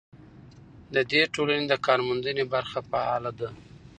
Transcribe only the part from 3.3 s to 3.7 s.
ده.